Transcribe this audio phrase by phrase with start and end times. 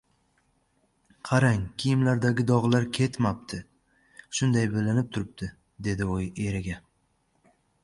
[1.27, 3.61] –Qarang, kiyimlardagi dogʻlar ketmapti,
[4.39, 5.53] shunday bilinib turibdi,–
[5.91, 6.83] dedi u eriga.